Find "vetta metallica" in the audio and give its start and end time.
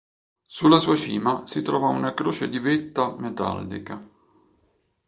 2.57-4.03